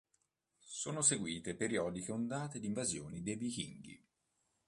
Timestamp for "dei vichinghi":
3.21-4.03